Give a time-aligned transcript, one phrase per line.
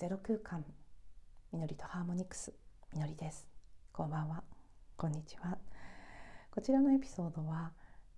[0.00, 0.64] ゼロ空間
[1.52, 2.54] みのりとハーモニクス
[2.94, 3.46] みのりです。
[3.92, 4.42] こんばんは。
[4.96, 5.58] こんにちは。
[6.50, 7.72] こちらのエピソードは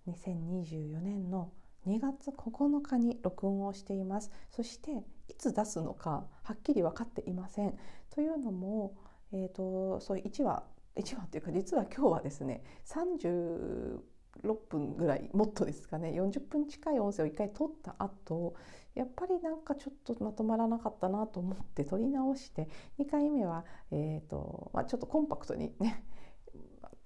[0.07, 1.51] 2024年の
[1.89, 4.31] 2月9日に録音をしています。
[4.53, 4.93] そして
[5.27, 7.77] いつ出すのかはっきり分かっていません。
[8.11, 8.95] というのも
[9.33, 10.63] えーと、そういう1話
[10.95, 12.63] 1話っていうか実は今日はですね
[14.45, 16.11] 6分ぐらいもっとですかね。
[16.11, 18.55] 40分近い音声を1回撮った後
[18.95, 22.69] やっぱりなんかちょっとまとまらなかったなと思って撮り直して
[22.99, 26.05] 2回目は、えーとまあ、ちょっとコンパクトにね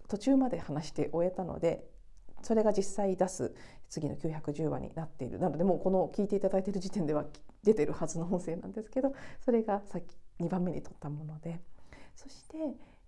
[0.08, 1.84] 途中まで話して終えたので
[2.42, 3.54] それが実際出す
[3.88, 5.38] 次の910話になっている。
[5.38, 7.24] なのでもうこの聞いていただいている時点では
[7.62, 11.60] 出てるはずの音声なんですけどそれがさっき2番目に撮ったもので。
[12.16, 12.56] そして、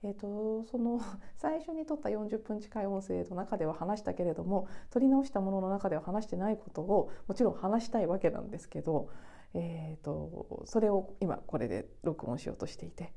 [0.02, 1.00] えーと、その
[1.36, 9.08] 最初に撮った40分近い音声の中では話したけれども撮り直したものの中では話してないことをもちろん話したいわけなんですけど、
[9.54, 13.12] えーと、それを今これで録音しようとしていて。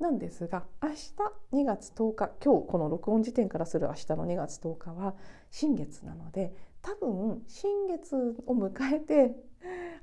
[0.00, 1.14] なんですが明日
[1.52, 5.14] 2月10日今日この録音時点からする明日の2月10日は
[5.50, 9.36] 新月なので多分新月を迎えて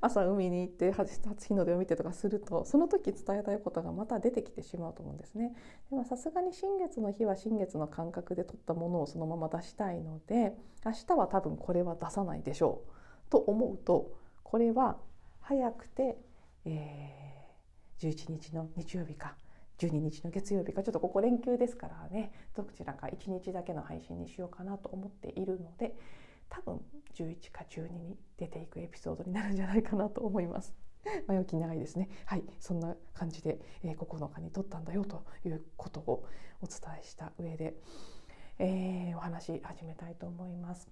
[0.02, 5.54] 朝海に行って初日の出を見てとかするとその時伝えたいことがまた出てきてしまうと思うんですね。
[5.92, 14.12] でさすがに新月の日は新月の感覚で撮ったものをそのまま出したいので明日は多分これは出さないでしょうと思うと
[14.44, 14.98] これは
[15.40, 16.18] 早くて、
[16.66, 19.36] えー、11日の日曜日か
[19.78, 25.96] 12日の月曜日かちょっとここ連休ですからねどちらか1日だけの配信にしようかなと思っているので
[26.52, 26.82] 多分
[27.16, 30.74] 11か12に出ていくエピソードになるんじゃないかなと思います。
[31.28, 32.10] 前置き長いですね。
[32.26, 36.26] はい、そんな感じで、えー、9日に撮ったんだよということを
[36.62, 37.74] お伝えした上で、
[38.60, 40.90] えー、お話始めたいと思います。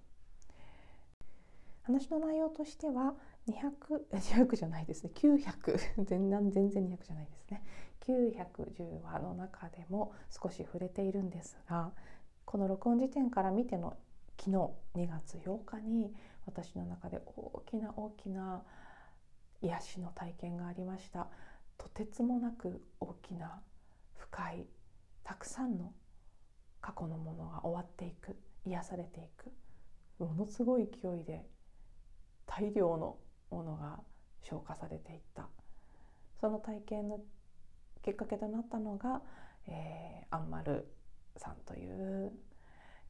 [1.82, 3.14] 話の内容としては
[3.48, 3.72] 200
[4.12, 7.64] 200じゃないですね900 全全然200じゃないですね
[8.00, 11.92] 910話の中でも少し触れているんですが
[12.44, 13.96] この録音時点から見ての
[14.42, 14.56] 昨日
[14.94, 16.14] 2月8日に
[16.46, 18.62] 私の中で大きな大きな
[19.60, 21.28] 癒しの体験がありました。
[21.76, 23.60] とてつもなく大きな
[24.16, 24.66] 深い
[25.24, 25.92] たくさんの
[26.80, 28.34] 過去のものが終わっていく
[28.64, 29.52] 癒されていく
[30.18, 31.44] ものすごい勢いで
[32.46, 33.18] 大量の
[33.50, 34.00] ものが
[34.42, 35.48] 消化されていった。
[36.40, 37.20] その体験の
[38.02, 39.20] きっかけとなったのが、
[39.66, 40.88] えー、アンマル
[41.36, 42.32] さんという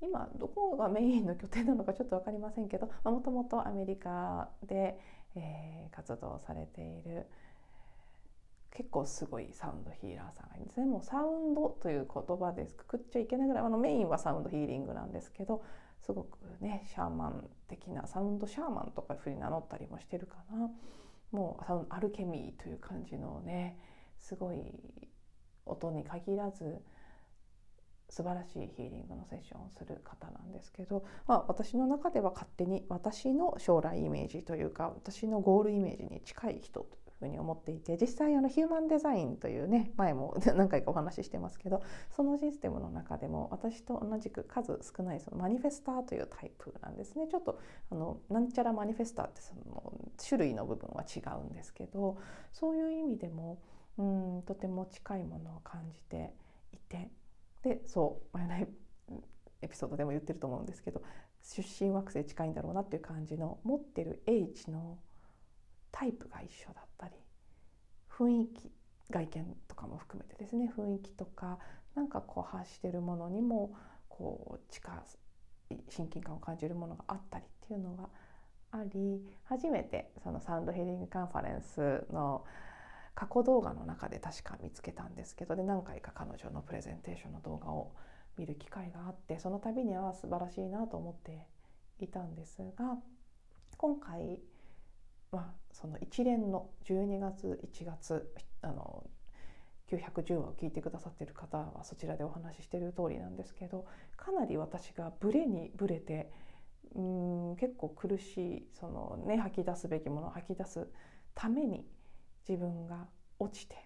[0.01, 4.99] 今どこがメインの拠点なのかちょっと分かりませんけどもともとアメリカで、
[5.37, 7.27] えー、活動されている
[8.71, 10.87] 結構すごいサウンドヒーラーさんがいるんですね。
[10.87, 15.63] もうサウンドという言葉でくくっちゃいけないぐらいあのメインはサウンドヒーリングなんですけど
[16.01, 20.71] すごくねシャーマン的なサウンドシャーマンとかふうに名乗ったりもしてるかな。
[21.33, 23.79] もうサウンアルケミーという感じのね
[24.19, 25.09] すごい
[25.67, 26.81] 音に限らず
[28.11, 47.29] 素晴らしいヒーリングのセッションをする方なんですけど、まあ、私の中では勝手に私の将来イメージというか私のゴールイメージに近い人というふうに思っていて実際あのヒューマンデザインというね前も 何回かお話ししてますけどそのシステムの中でも私と同じく数少ないそのマニフェスターというタイプなんですね。
[47.29, 47.59] ちょっと
[47.91, 52.17] あのなんちゃらマニフェスターってその種類の部分は違うんですけど
[52.53, 53.59] そういう意味でも
[53.99, 56.35] うんとても近いものを感じて
[56.73, 57.11] いて
[57.63, 58.55] でそう前の
[59.63, 61.03] エピソードでも言ってると思うんですけど
[61.43, 64.99] 出身惑星近いんだろうなっていう感じの持ってる H の
[65.93, 67.15] タイプが一緒だったり
[68.11, 68.71] 雰囲気
[69.11, 71.59] 外見とかも含めてですね雰囲気とか
[71.95, 73.75] なんかこう発してるものにも
[74.09, 74.93] こう近
[75.89, 78.09] 親近感を感じるものがあったりっていうのが
[78.73, 82.45] あり初めてそのサウンドヒーリングカンファレンスの
[83.15, 87.93] 過去動画の中で確か見つけたんですけどで何回か彼女のプレゼンテーションの動画を
[88.37, 91.47] 見る機会があってその度には素晴らしいなと思って
[91.99, 92.97] いたんですが
[93.77, 94.41] 今回
[95.31, 99.05] はその一連の12月1月あの
[99.91, 103.87] 910話を聞いてくださっている方はそちらでお話ししている通りなんですけど
[104.17, 106.31] かなり私がブレにブレて
[106.95, 107.01] う
[107.53, 110.89] ん結構苦しいそのね吐き出すべきものを吐き出す
[111.35, 111.85] ために
[112.51, 113.07] 自分が
[113.39, 113.77] 落ちて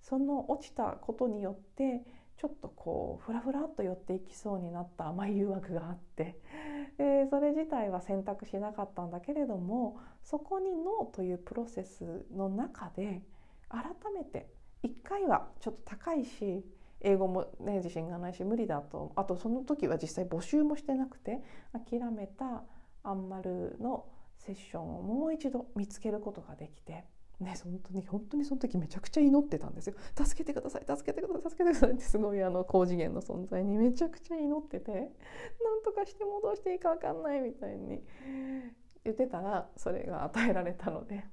[0.00, 2.02] その落ちたことによって
[2.38, 6.40] ちょっとこうふらふらっと寄っていきそうになった甘い誘惑があって。
[6.96, 13.22] でそれ自体は選択しなかったんだけれどもそこにノーというプロセスの中で
[13.68, 14.48] 改めて
[14.82, 16.64] 一回はちょっと高いし
[17.00, 21.40] 英語もね自信がないし無理だとあとその時は実際募集もしてなくて
[21.72, 22.64] 諦めた
[23.04, 24.06] アンマルの
[24.38, 27.04] セッションをもう一度見つけることができて。
[27.40, 29.94] ね本当に本当にその時めちゃくちゃ祈ってたんですよ。
[30.16, 31.90] 助けてください助けてください助けてください。
[31.92, 35.06] ってすごいあの高次元の存在にめちゃくちゃ祈っててなん
[35.84, 38.02] とかして戻していいか分かんないみたいに
[39.04, 41.24] 言ってたらそれが与えられたので、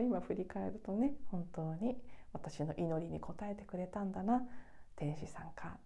[0.00, 1.96] 今振り返るとね本当に
[2.32, 4.42] 私の祈りに応えてくれたんだな
[4.96, 5.78] 天使さんか、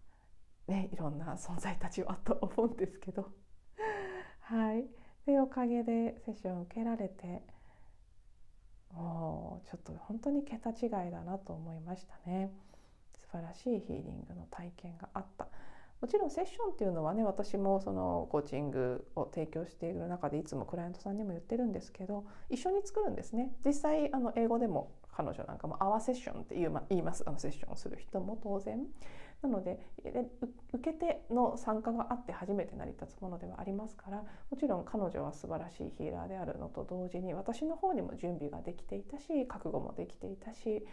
[0.67, 3.31] ね、いろんな存在たちはと思うんですけど。
[4.41, 4.87] はい。
[5.27, 7.43] でおかげでセッションを受けられて
[8.95, 12.51] もうちょっと本当に桁違いだなと思いましたね。
[13.21, 15.49] 素晴らしいヒーリングの体験があった。
[16.01, 23.53] もちろんセッションっていうのはね私もそのコーチングを提供している中でいつもクライアントさんにも言ってるんですけど一緒に作るんですね。
[23.65, 27.25] 実際あの英語でも彼女なんかも「アワセッション」って言います。
[27.27, 28.87] あのセッションをする人も当然。
[29.43, 29.79] なので
[30.73, 40.87] 受け手の参加があって初めて成り立つものではありますからもちろん彼女は素晴らしいヒーラーであるのと同時に私の方にも準備ができていたし覚悟もできていたし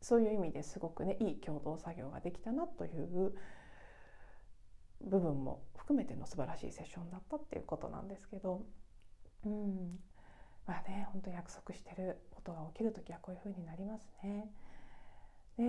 [0.00, 3.32] そういう意味ですごくねいい共同作業ができたなという
[5.02, 8.62] 部分も含めての素晴らしいセッションだったっていうことなんですけど、
[9.44, 9.98] うん
[10.66, 14.46] まあね本当約束してることが起きる時はこういうふうになりますね。
[15.58, 15.64] で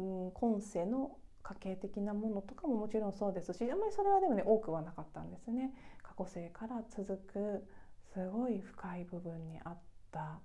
[0.00, 5.72] う、ん、今世の家系的なものとかももちろんそうですしあんまりそれはでもね多くはなかったんですね。
[6.02, 7.66] 過去世から続く
[8.12, 9.78] すごい深い部分にあっ
[10.10, 10.40] た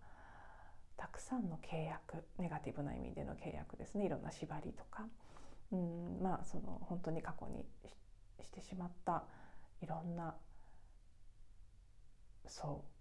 [0.97, 5.05] たくさんの契約ネガティブな意味での契約ですねいろんな縛りとか
[5.71, 7.65] うんまあその本当に過去に
[8.41, 9.23] してしまった
[9.81, 10.35] いろんな
[12.47, 12.94] そう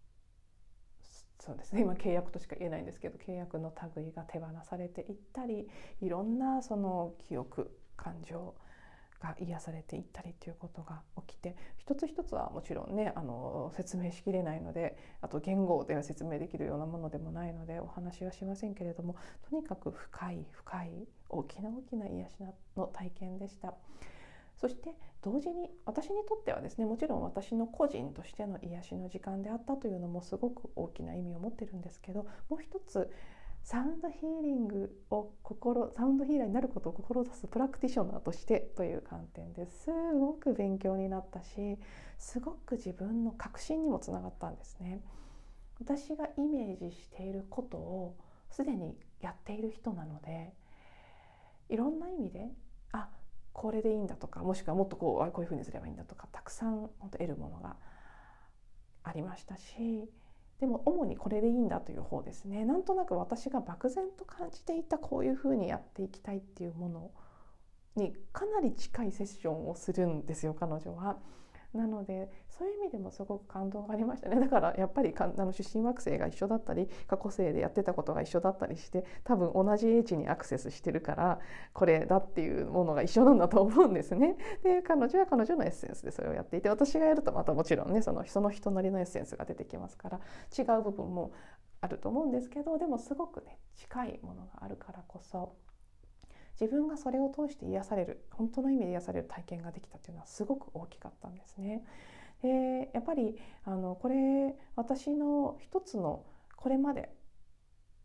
[1.45, 5.69] そうですね今契約としか言えないんですけど契約の類が手放されていったり
[6.01, 8.55] いろんなその記憶感情
[9.21, 19.17] が癒されていったりということが起きて一つ一つはもちろんねあの説明しきれないのであと言語では説明できるようなものでもないのでお話はしませんけれども
[19.51, 22.33] とにかく深い深い大きな大きな癒し
[22.77, 23.75] の体験でした。
[24.65, 33.11] そして同時に私にとってはですねもちろん私の個人としての癒しの時間であったというのもすごく大きな意味を持ってるんですけどもう一つ
[33.63, 41.77] サウンドヒーリングを心サウンドヒーラーになることを志すプラクティショナーとしてという観点ですごく勉強になったし
[42.17, 45.03] すごく自分の確信にもつながったんですね。
[45.79, 48.17] 私がイメージしていることを
[48.49, 50.55] すでにやっている人なので
[51.69, 52.49] いろんな意味で
[53.55, 57.77] これでいいんだとかもしくはもっとこうこういうふうにすればいいんだとかたくさん本当得るものが
[59.05, 60.11] ありましたし
[60.61, 67.11] でも主にこれでいいんだという方ですねなんとなく私が漠然と感じていたこういうふうにやっていきたいっていうもの
[67.97, 71.17] にかなり近いセッションをするんですよ彼女は。
[71.75, 81.41] なのでそういう意味でもすごく感動がありましたね だからやっぱりかあの出身惑星が一緒だったり過去生でやってたことが一緒だったりして多分同じ英知にアクセスしてるから
[81.73, 84.37] これだっていうものが一緒なんだと思うんですね。
[84.63, 90.21] で彼女は彼女のエッセンスでそれをやっていて私がやるとまたもちろんねそのその人なりのエッセンスが出てきますから
[90.57, 91.33] 違う部分も
[91.81, 95.57] あると思うんですけどでもすごくね近いものがあるからこそ
[96.61, 101.85] 自分がそれを通して癒される本当の意味で癒される体験ができたというのはすごく大きかったんですね。
[102.43, 106.25] でやっぱりあのこれ私の一つの
[106.57, 107.11] これまで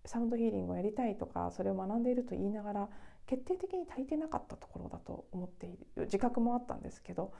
[0.05, 2.89] サウンドヒーリングをやりたいとかそれを学んでいると言いながら
[3.25, 7.33] 決定的に足りてなかったところだと思っている自覚もあったんですけど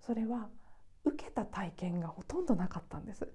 [0.00, 0.48] それは
[1.04, 3.28] 受けた体験がほとんどなかったんです。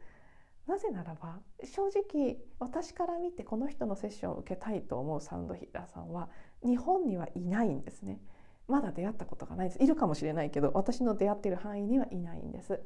[0.68, 6.30] なぜならば正直私から見てこの人のセッションを受けたいと思うサウンドヒーラーさんは
[6.64, 8.22] 日本にはいないんですね。
[8.68, 9.84] まだ出会ったことがないです。
[9.84, 12.80] いるかもしれないけど私の出会っている範囲にはいないんです。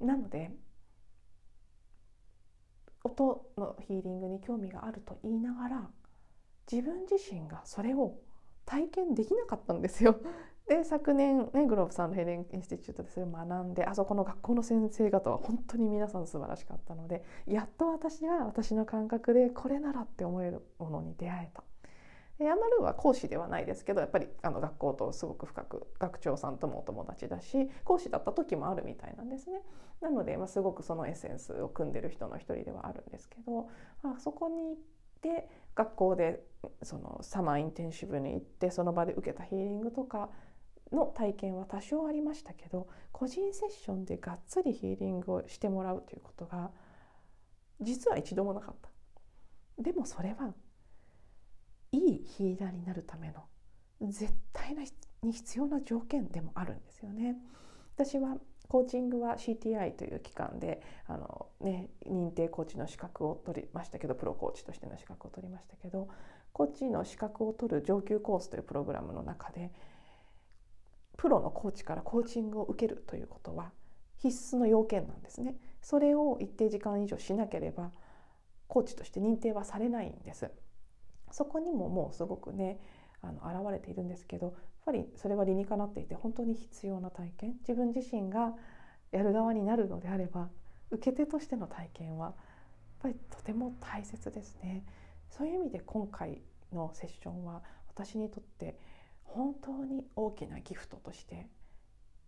[0.00, 0.50] なので
[3.04, 5.90] 音のヒーリングに興味があると言いながら
[6.70, 8.16] 自分自身がそれを
[8.64, 10.16] 体験できなかったんですよ。
[10.68, 21.64] で昨年ねグローブサンドヘレンインスティチュートでそれを学んであそこの学校の先生方は本当に皆さん素晴らしかったのでやっと私は私の感覚でこれならって思えるものに出会えた
[22.38, 29.60] でヤマルーは講師ではないですけどやっぱりあの学校とすごく深く学長さんともお友達だし講師だった時もあるみたいなんですね。
[30.00, 33.68] なので、まあ、すごくそのエッセンスを組んでる人の一人ではあるんですけど、
[34.02, 34.76] まあ、そこに行っ
[35.20, 36.42] て学校で
[36.82, 40.30] そのサマーインテンシブに行ってその場で受けたヒーリングとか
[40.92, 46.70] の体験は多少ありましたけど個人セッションでがっつりヒーリングをしてもらうということが
[47.80, 48.90] 実は一度もなかった。
[49.82, 50.54] でもそれは
[51.92, 53.44] いいヒーラーになるための
[54.10, 54.74] 絶対
[55.22, 57.36] に必要な条件でもあるんですよね。
[57.96, 58.36] 私は
[58.68, 66.08] コーチングは CTI という機関であの、ね、認定コーチの資格を取りましたけどプロコーチとしての資格を取りましたけど
[66.54, 69.70] コーチの資格を取る上級コースというプログラムの中で
[71.16, 73.72] プロのコーチからコーチングを受けるということは
[74.16, 75.56] 必須の要件なんですね。
[75.80, 77.90] それを一定時間以上しなければ
[78.68, 80.50] コーチとして認定はされないんです。
[81.30, 82.78] そこにももうすごくね
[83.20, 84.54] あの現れているんですけどやっ
[84.84, 88.54] ぱりそれは理にかなっていて本当に必要な体験自分自身が
[89.10, 90.48] やる側になるのであれば
[90.90, 92.34] 受け手としての体験はやっ
[93.00, 94.84] ぱりとても大切ですね。
[95.30, 96.42] そういう意味で今回
[96.72, 98.78] のセッションは私にとって
[99.34, 101.48] 本当に大きなギフトとして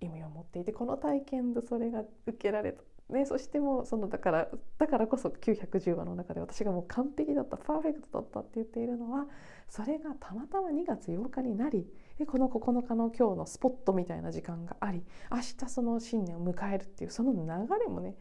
[0.01, 2.83] 意味を持っていてこの体験でそれが受けられた。
[3.11, 9.27] ね、そしてもうそのだからだからこそ910話の中で私がもう完璧だったパーフェクトだったって言っているのは
[9.69, 11.87] それがたまたま2月8日になり
[12.27, 17.41] この9日の今日のスポットみたいな時間があり明日その新年を迎えるっていうその流
[17.79, 18.15] れもね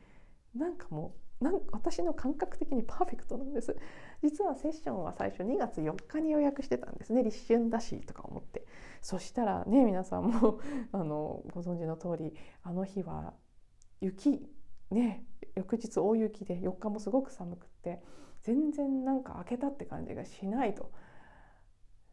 [0.54, 3.76] なんかもうなん私の感覚的にパーフェクトなんです。
[4.24, 7.24] 実はセッションは最初2月4日に予約してたんですね。
[7.24, 8.66] 立春だしとか思って。
[9.02, 10.62] そしたらね皆さんも
[10.94, 13.34] あのご存知の通りあの日は
[14.00, 14.48] 雪
[14.92, 15.26] ね
[15.56, 18.02] 翌日大雪で4日もすごく寒くって
[18.44, 20.90] 全然なんか開けたって感じがしないと。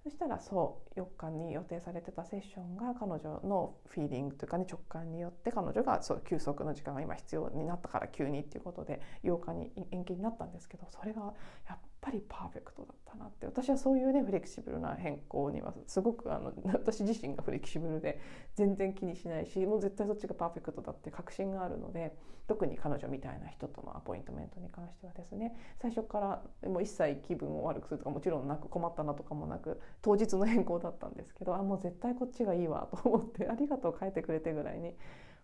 [0.03, 11.35] そしたらそう4日に予定されてたセッションが彼女のフィーリングというかね直感によって彼女がそう休息の時間が今必要になったから急にっていうことで8日に延期になったんですけどそれが
[11.69, 13.47] やっぱりパーフェクトだったなって。
[13.47, 18.21] 私はそういうねフレキシブルな変更にはすごくあの 私自身がフレキシブルで
[18.55, 22.17] 全然気にしないしもう絶対そっちがパーフェクトだって確信があるので
[22.47, 25.55] 特に彼女みたいな人とのアポイントメントに関してはですね。
[25.81, 26.21] 最初か
[26.63, 34.97] らもう一切気分を悪くするとかもちろんなく困ったなとかもなく当日の変更だったんですけどあもう絶対こっちがいいわと思ってありがとう書いてくれてぐらいに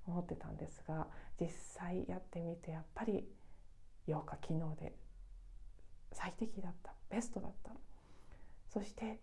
[0.07, 1.07] 思ってたんですが
[1.41, 3.29] 実際やってみてやっぱり
[4.09, 5.06] 8日昨日で
[6.27, 7.71] 最適だったベストだった
[8.69, 9.21] そして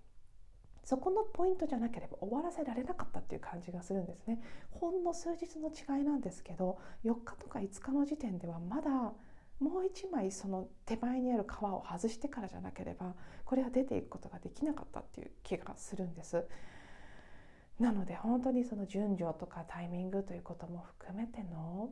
[0.86, 4.42] そこのポイントじゃなければ終わらせられなかったっていう感じがするんですね。
[4.72, 8.90] ほんの数日の違いなんですけど4日とか5日の時点ではまだ
[9.60, 16.46] もう一枚その手前にある皮を外してからじゃなければこれは出ていくことができなかったっていう気がするんです。
[17.80, 21.92] なので本当にその順序とかタイミングということも含めての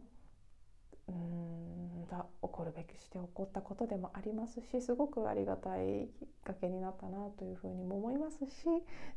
[1.07, 8.67] うんが起こるべきして起こったことでもありますしすごくありがたいきっかけになったなというふうにも思いますし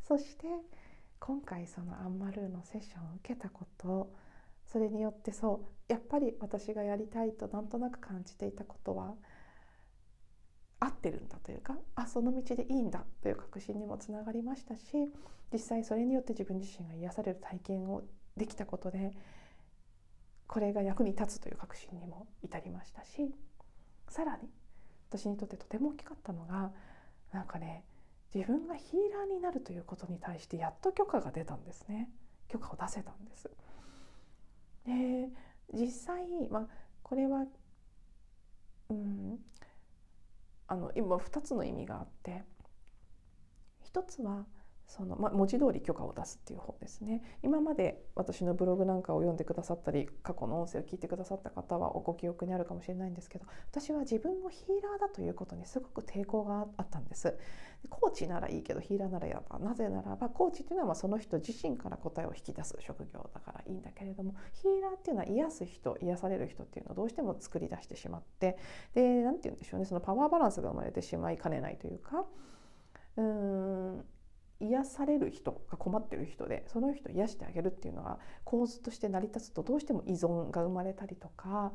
[0.06, 0.46] そして
[1.18, 4.12] 今回そのアンマルーのセッションを受けたこと
[4.66, 9.14] それによってそうやっぱり私がやりたいとなんとなく感じていたことは
[10.80, 14.82] 合ってるんだというかあその道でいいんだという確信にもつながりましたし
[15.52, 18.02] 実際それによって自分自身が癒される体験を
[18.36, 19.12] できたことで
[20.46, 23.34] これが役に立つという確信にも至りましたし
[24.08, 24.48] さらに
[25.08, 26.72] 私にとってとても大きかったのが
[27.32, 27.84] なんかね
[28.34, 32.10] 自分がヒーラーになるということに対してやっと許可が出たんですね
[32.48, 33.50] 許可を出せたんです。
[34.84, 35.30] で
[35.72, 36.66] 実際、まあ、
[37.02, 37.46] これは、
[38.90, 39.38] うん、
[40.68, 42.42] あの今2つの意味があって
[43.92, 44.44] 1つは
[44.86, 47.22] その、まあ、文字通り許可を出すっていう方ですね。
[47.42, 57.36] 今まで私のブログなんかを読んでくださったり過去の音声を聞いてくださった方はご記憶にあるかもしれないんですけど私は自分をヒーラーだということにすごく抵抗があったんです。
[57.90, 68.56] コーチならいいけどヒーラーなら嫌だなぜならばコーチっていうのはまその人自身から答えを引き出す職業だからいいんだけれどもヒーラーっていうのは癒す人癒される人っていうのをどうしても作り出してしまって
[68.94, 69.86] で何て言うんでしょうね。
[69.86, 72.24] そのパワーバランスが生まれてしまいかねないというか
[73.16, 74.04] うーん
[74.60, 81.72] 癒される人が困ってる人でその人を癒してあげるっていうのは構図として成り立つとどうしても依存が生まれたりとか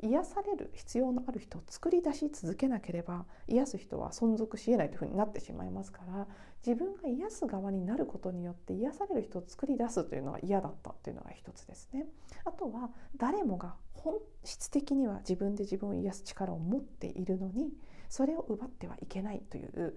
[0.00, 6.26] 癒される必要のある人を作り出し続けなければ癒す人は存続しえないというふうになってしまいますから
[6.66, 12.06] 自分が癒す側になることによって癒される人を作り出すというのが嫌だったというのが一つですね。
[12.44, 17.72] あとは誰もが本質的には自分で自分を癒す力を持っているのに
[18.08, 19.96] それを奪ってはいけないという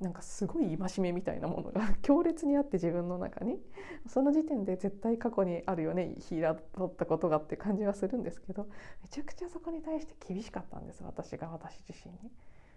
[0.00, 3.60] なんかすごい戒めみたいなものが 強烈にあって自分の中に
[4.06, 8.68] その時点で絶対過去にあるよねヒーラーだったことがって感じはするんですけど
[9.02, 12.32] めちゃくちゃそこに対して厳しかったんです私が私自身に。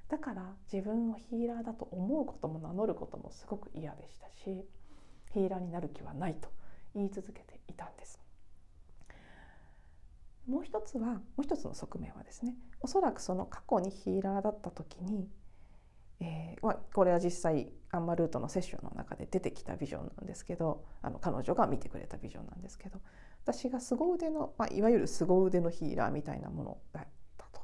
[0.09, 4.67] だから自分をヒーラーだと思うことも名乗ることもすごく嫌でしたし
[5.31, 6.49] ヒーラーになる気はないと
[6.93, 8.19] 言い続けていたんです。
[10.47, 15.29] もう一つはもう一つの側面はですねおそらくその過去にヒーラーだった時に
[16.21, 22.99] えー、これは実際アンマルートのセッションの中で出てきたビジョンなんですけどあの彼女が見てくれたビジョンなんですけど
[23.43, 27.61] 私が凄腕の、まあ、いわゆる凄腕のヒーラーみたいなものだったと。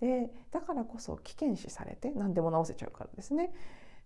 [0.00, 3.52] でだからこそ危険視されて何でも治せちゃうからですね。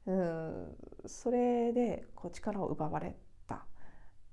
[0.06, 3.14] うんそれでこう力を奪われ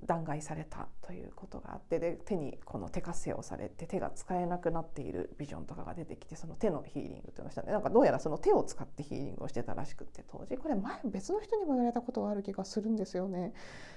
[0.05, 13.53] 弾劾されたということがあってで手にこの手活性をされて手が使えなくなっているビジョンとかが出てきてその手のヒーリングというのをしたんでなんかどうやらその手を使ってヒーリングをしてたらしくって当時これ前別の人にも言われたことがある気がするんですよね。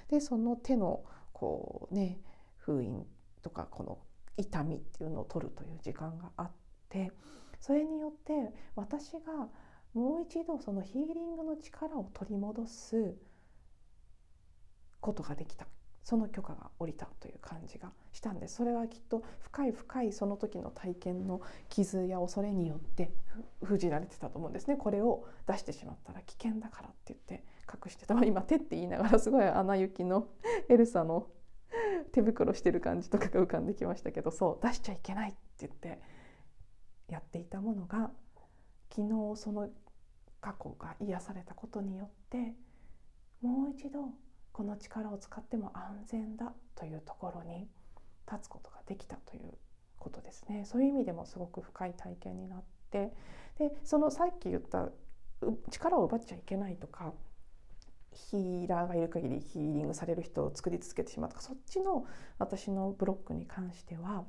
[0.08, 2.20] でその手のこうね
[2.56, 3.06] 封印
[3.42, 3.98] とかこの
[4.36, 6.50] 痛みっていうのを取るという時間があっ
[6.88, 7.12] て
[7.60, 9.20] それによって私が
[9.94, 13.14] もう一度そのヒーリングの力を取り戻す
[15.00, 15.66] ことができた
[16.02, 23.12] その許可が下りたという感じがしたんでそれはきっと深い深いその時の体験の傷や恐れによって
[23.62, 24.76] 封じられてたと思うんですね。
[24.76, 30.28] これを出してしまったら危険だからって言って隠してた、まあ、今手って言いながらすごい穴行きの
[30.68, 31.28] エルサの
[32.12, 36.00] 手袋してる感じとかが浮かんできましたけどそう出しちゃいけないって言って
[37.08, 38.10] やっていたものが
[38.90, 39.68] 昨日その
[40.40, 42.54] 過去が癒されたことによって
[43.40, 44.10] もう一度
[44.52, 47.68] この力を使っても安全だというところに
[48.30, 49.54] 立つことができたという
[49.98, 53.12] ことですねそういう意味でもすごく深い体験になって
[53.58, 54.88] でそのさっき言った
[55.70, 57.12] 力を奪っちゃいけないとか
[58.12, 62.04] ヒーラーがいる限りヒーリングされる人を作り続けてしまうとかそっちの
[62.38, 64.24] 私のブロックに関しては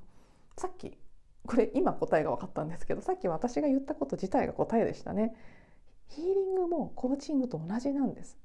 [0.57, 0.97] さっき
[1.45, 5.35] これ今答えが分かったんですけどさっき私が言ったこと自体が答えでしたね。
[6.07, 8.37] ヒーリングもコーチングと同じなんです。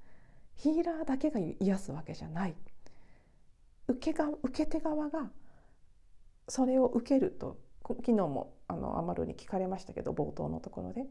[0.58, 2.54] ヒーラーだけが癒すわけじゃない。
[3.86, 5.30] 受けが受け手側が
[6.46, 11.06] それを受けると昨日もあのアマルに聞かれましたけど冒頭のところで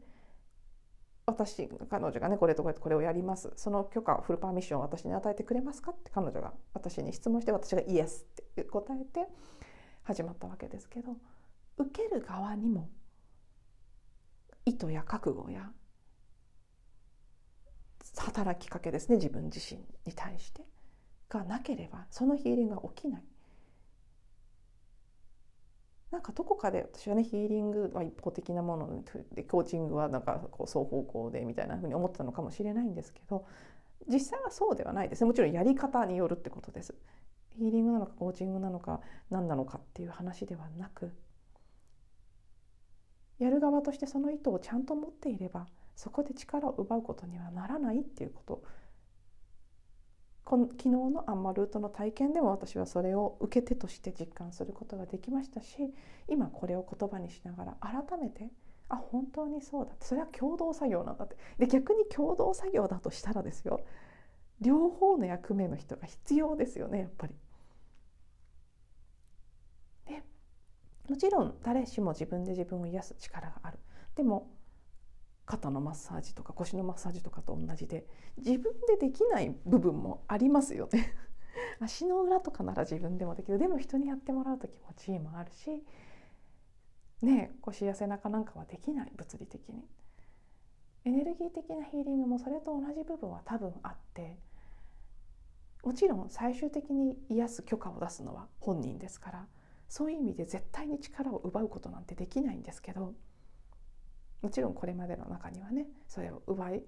[1.26, 3.52] 私彼女がねこれとこれとこれをやります。
[3.56, 9.26] その許可フルパーミッションを私に与えてくれますかって彼女が私に質問して私がイエスって答えて
[10.04, 11.16] 始まったわけですけど
[11.78, 12.88] 受ける側にも
[14.64, 15.70] 意図や覚悟や
[18.16, 20.62] 働きかけですね自分自身に対して
[21.28, 23.22] がなければそのヒーリングが起きない。
[26.10, 33.44] なんかどこかで私はねヒーリングは一方的なものでコーチングはなんかこう双方向でみたいなふうに思ってたのかもしれないんですけど
[34.10, 36.94] 実際はそうではないですねもちろんやり方によるってことです。
[37.50, 41.12] ヒーリングなのかコーチングなのか何なのかっていう話ではなく
[43.38, 45.66] やる側としてその意図をちゃんと持っていれば
[45.98, 48.62] そこで力を奪うことにはならないっていうこと。
[50.44, 55.92] この昨日のアンマルートの体験でも私はそれを受け手として実感することができましたし
[56.26, 58.48] 今これを言葉にしながら改めて
[58.88, 60.06] あ本当にそうだって。
[60.06, 61.36] それは共同作業なんだって。
[61.58, 63.80] で逆に共同作業だとしたらですよ。
[64.60, 67.34] 両方の役目の人が必要ですよねやっぱり。
[70.06, 70.22] で
[71.08, 73.80] もちろん誰しも自分で自分を癒す力がある。
[74.14, 74.48] でも
[75.48, 78.06] 肩のマッサージとか腰のマッサージとかと同じで
[78.36, 81.14] 自分でできない部分もありますよね。
[81.80, 83.56] 足の裏とかなら自分でもできる。
[83.56, 85.82] でも人にやってもらうと気持ちいいもあるし
[87.22, 89.88] ね腰や背中なんかはできない物理的に。
[91.06, 94.38] エネルギー的なヒーリングもそれと同じ部分は多分あって
[95.82, 99.48] もちろん最終的に癒す許可を出すのは本人ですから
[99.88, 103.14] そういう意味で絶対に力を奪うことなんてできないんですけど
[104.42, 106.80] もちろんこれまでの中にはねそれを奪っ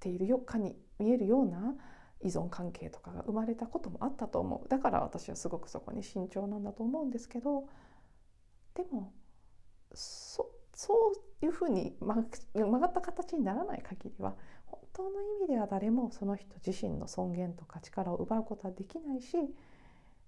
[0.00, 1.74] ているよかに見えるような
[2.20, 4.68] 依存関係とかが生まれたこともあったと思う。
[4.68, 7.68] だから私はすごくそこに慎重なんだと思うんですけど
[8.74, 9.12] でも
[9.94, 14.34] そそういうふうに曲がった形にならない限りは
[14.66, 19.36] 本当の意味では誰もその人自身の尊厳とか力を奪うことはできないし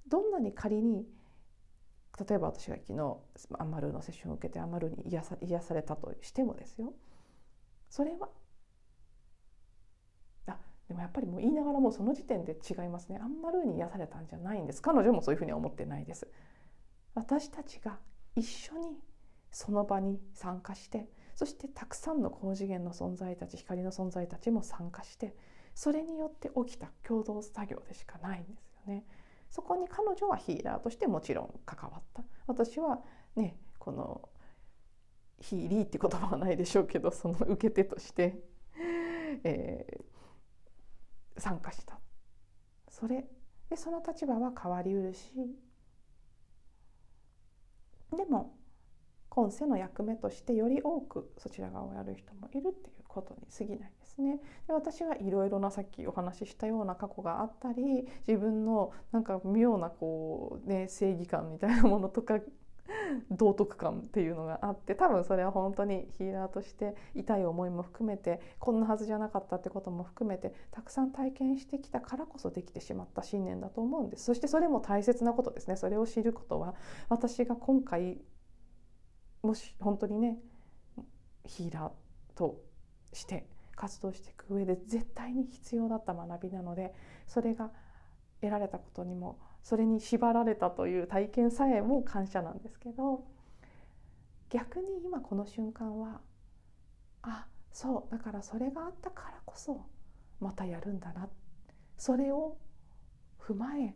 [0.07, 1.07] どんなに仮に
[2.19, 3.17] 例えば私が昨日
[3.59, 6.93] アマルのセッションを受けてアマルに癒さ癒されたとしてもですよ。
[7.89, 8.29] それは
[10.47, 10.57] あ
[10.89, 13.19] でもやっぱりもう言いながらもうその時点で違いますね。
[13.21, 14.81] アンマルーに癒されたんじゃないんです。
[14.81, 16.29] 彼女もそういうふうには思ってないです。
[17.15, 17.99] 私たちが
[18.37, 18.99] 一緒に
[19.51, 25.35] その場に参加してそしてたくさんの高次元の存在たち光の存在たちも参加して
[25.75, 29.05] それによって起きた共同作業でしかないんですよね。
[29.75, 32.23] こに彼女はヒーラーとしてもちろん関わった。
[32.47, 33.01] 私は
[33.37, 34.29] ねこの
[35.41, 38.39] ヒーリーって言葉はないでしょうけどその受け手として、
[39.43, 41.99] えー、参加した。
[42.89, 43.27] それ
[43.69, 45.33] でその立場は変わりうるし
[48.17, 48.57] でも
[49.29, 53.04] 今世の役目としてより多くそちら側をやる人もいるっていう。
[53.15, 54.41] ことに過ぎないですね。
[54.67, 62.41] で私はいろいろなさっきお話ししたような過去があったり自分のなんか妙なこう、ね、正義感みたいなものとか
[63.31, 76.75] 道徳感っていうのがあって多分それは本当にヒーラーとして痛い思いも含めてこんなはずじゃなかったってことも含めてたくさん体験してきたからこそできてしまった信念だと思うんですそしてそれも大切なことですねそれを知ることは
[77.09, 78.21] 私が今回
[79.43, 80.39] もし本当にね
[81.47, 81.91] ヒーラー
[82.37, 82.61] と
[83.15, 83.47] して
[83.77, 86.95] 活動していく上で絶対に必要だった学びなので
[87.27, 87.71] それが
[88.41, 93.25] 得られたことにもそれに縛られたという体験さえも感謝なんですけど
[94.51, 96.21] 逆に今この瞬間は
[97.23, 99.87] あそうだからそれがあったからこそ
[100.41, 101.29] またやるんだな。
[101.97, 102.59] それを
[103.41, 103.95] 踏まえ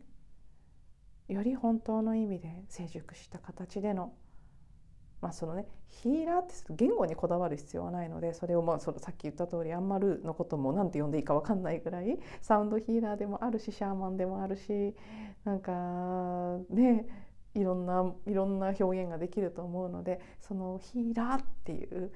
[1.31, 4.13] より本当の意味で成熟した形での
[5.21, 14.95] まあそのねヒーラーって言語にこだわる必要はないのでそれをまあそのさっき言った通りアンマルのことも何て呼んでいいか分かんないぐらいサウンドヒーラーでもあるしシャーマンでもあるし
[15.43, 15.71] なんか
[16.69, 17.05] ね
[17.55, 22.11] いろんないろんな表現ができると思うのでそのヒーラーっていう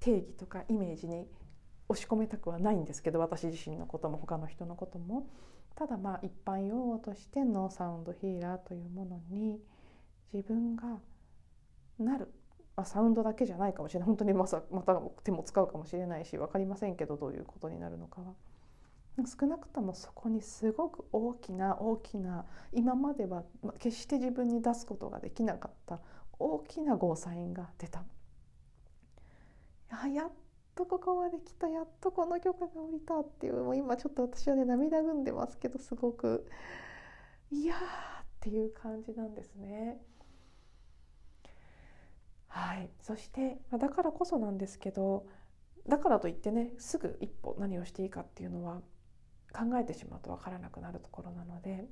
[0.00, 1.26] 定義とかイメージに
[1.88, 5.28] 押し込めたくはないんですけど私自身のことも他の人のことも。
[5.78, 9.60] ただまあ一般用語としてのサウンドヒーラーというものに
[10.34, 10.98] 自分が
[11.98, 12.32] なる、
[12.76, 18.34] あ、サウンドだけじゃないかもしれない本当にまさまた手も使うかもしれないし分かりませんけどどういうことになるのかは。
[19.26, 23.42] 少なくともそこにすごく大きな大きな今までは
[23.80, 25.98] 決して自分に出すことができなかった
[26.38, 28.04] 大きなゴーサインが出た
[30.06, 30.32] やっ
[30.76, 36.46] とここまで来たやっとこの許可が下りたっていうもう今ちょっと私はね涙ぐんでますけどすごく
[37.50, 37.80] いやーっ
[38.40, 39.98] ていう感じなんですね。
[42.48, 45.26] はい、そしてだからこそなんですけど
[45.88, 48.80] だからといってねすぐ一歩何をしていいかっていうのは
[49.52, 51.86] 考えてしまうと分からなくなるところなので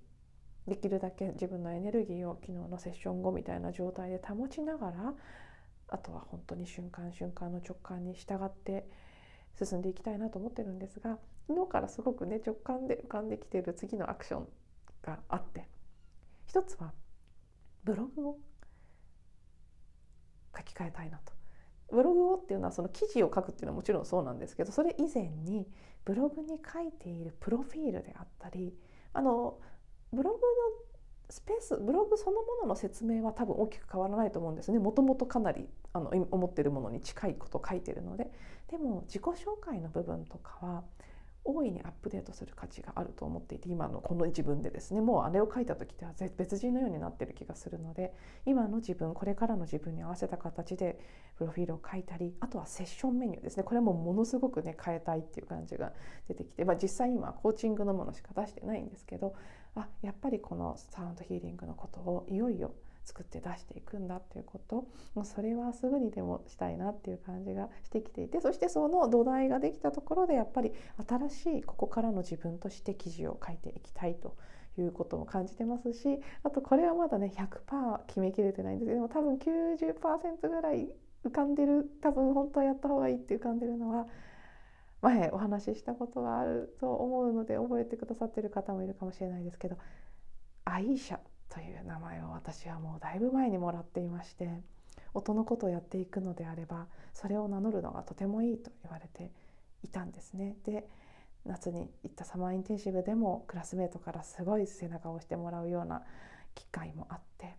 [0.66, 5.14] できるだけ自分のエネルギーを昨日のセッション後みたいな状態で保ちながら
[5.88, 8.88] あとは本当に瞬間瞬間の直感に従って
[9.58, 14.48] 進んでいきたいなと思ってるんですが昨日からすごくね直感で浮かんできている次のアクション
[15.02, 15.68] があって
[16.46, 16.92] 一つは
[17.84, 18.38] ブログを
[20.56, 21.32] 書き換えたいなと。
[21.92, 25.68] ブログをっていうのはその記事を書くっていうのはもちろんそうなんですけどそれ以前に
[26.04, 28.74] ブログに書いているプロフィールであったり
[29.12, 29.58] あの
[30.12, 30.42] ブログの
[31.28, 38.30] スペースブログそのものの説明は多分大きく変わらないと思うんですねもともとかなりあの思ってるものに近いことを書いてるので
[38.70, 40.84] でも自己紹介の部分とかは
[41.46, 48.12] 大いにアップデートする価値があると思っていて今のこの自分でですねもうあれを書いた時では別人のようになってる気がするので
[48.44, 50.98] 今の自分これからの自分に合わせた形で
[51.38, 55.92] プロフィールを書いたりあとはセッションメニューですねこれもものすごくね変えたいっていう感じが
[56.26, 59.34] 出てきて、まあ、実際今コーチングのものしか出してないんですけど
[59.76, 62.74] あやっぱりこのサウンドヒーリングのことをいよいよ
[63.06, 64.86] 作って出していくんだっていうこと。
[65.14, 70.72] もうそれはすぐにでもしたいなっていう感じがしてきていてそしてその土台ができたところでやっぱり
[71.06, 74.36] 新しいここからの自分として記事を書いていきたいと
[74.78, 80.88] いうことも感じてますしあとこれはまだね100%決めきれてないんですけども多分90%ぐらい
[81.24, 84.06] 浮かんでる多分本当はやった方がいいって浮かんでるのは
[85.02, 89.76] 前お話ししたことがあると思うので覚えてくださってる方もいるかもしれないですけど
[90.64, 94.50] アイシャという名前を私はもうだいぶ前にもらっていまして
[95.14, 99.32] 音のことをやっていくのであればそれを名乗るのがとてもいいと言われて
[99.82, 100.56] いたんですね。
[100.64, 100.86] で
[101.44, 106.02] 夏に行ったサマーインテンシブでもクラスメートからすごい背中を押してもらうような
[106.56, 107.56] 機会もあって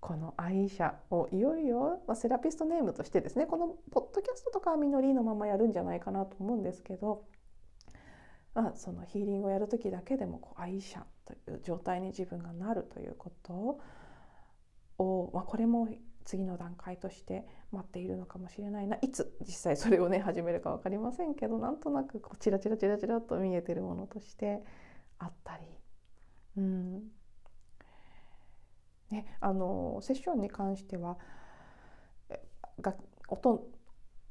[0.00, 7.22] この愛車をいよいよ、まあ、セラピストネームとしてですねこのポッドキャストとかはみのりのままやるんじゃないかなと思うんですけど
[8.56, 13.78] まあ、そのヒーリングをやる時だけでもこう愛者という状態に自分がなるということ
[14.98, 15.88] を、まあ、これも
[16.24, 24.62] 次の段階として待っているのかもしれないないつ実際それをね始めるか分かりませんけどなんとなくこうチラチラチラチラと見えてるものとして
[25.18, 25.64] あったり。
[26.56, 27.02] うん
[29.10, 31.18] ね、あのセッションに関しては
[32.80, 32.94] が
[33.28, 33.68] 音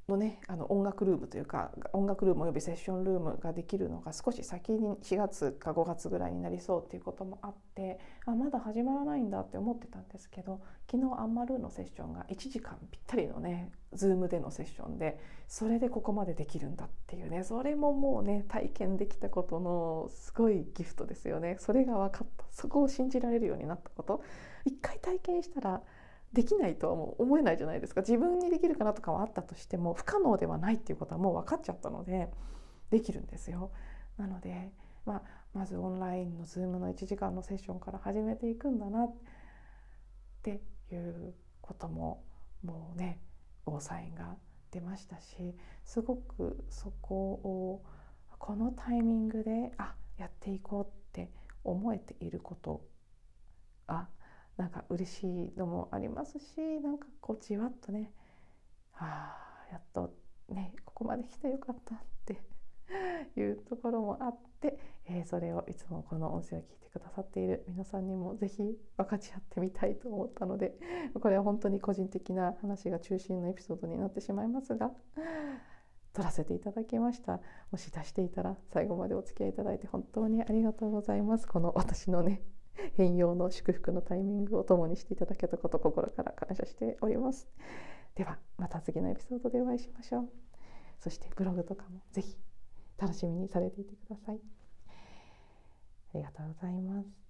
[0.07, 21.57] のねあの音楽ルームというか音楽ルームおよびセッションルームができるのが少し先に4月か5月ぐらいになりそうっていうこともあってあまだ始まらないんだって思ってたんですけど昨日アンマルーのセッションが1時間ぴったりのね Zoom でのセッションでそれでここまでできるんだっていうねそれももうね体験できたことのすごいギフトですよね。
[21.59, 22.45] それが分かった。
[22.51, 24.21] そこを信じられるようになったこと。
[24.65, 25.81] 一回体験したら
[26.35, 32.29] できないとはもう思えないじゃないですか自分にできるかなとかはあったとしても不可能ではないっていうことはもう分かっちゃったので
[32.91, 33.71] できるんですよ。
[34.17, 34.71] なので、
[35.05, 35.21] まあ、
[35.53, 39.15] まずオンラインの Zoom の1時間のセッションから始めていくんだなっ
[40.43, 42.23] ていうことも
[42.63, 43.21] もうね
[43.65, 44.35] ゴーサインが
[44.71, 47.83] 出ましたしすごくそこを
[48.37, 51.31] このタイミングであやっていこうって
[51.63, 52.14] 思えて
[54.95, 58.11] 嬉しいのもありますしなんかこうじわっとね
[58.93, 59.35] あ
[59.69, 60.13] あやっと
[60.49, 62.41] ねここまで来てよかったって
[63.39, 70.77] いうところもあって、えー、それをいつもこの音声を聞いてくださっている皆さんにも是非分かち合ってみたいと思ったので
[71.19, 74.91] これは本当に個人的な話が中心のエピソードになってしまいますが
[76.13, 77.41] 撮らせていただきました。
[77.71, 81.45] もし出していたら最後までお付き合いいただいて本当にありがとうございます。
[81.45, 82.41] この私のね
[82.95, 87.47] 変容の祝福のタイミングを共にしていただけたこと心から感謝しております。
[88.15, 90.29] ではまた次のエピソードでお会いしましょう。
[90.99, 92.35] そしてブログとかもぜひ
[92.97, 94.39] 楽しみにされていてください。
[96.13, 97.24] ありがとうございます。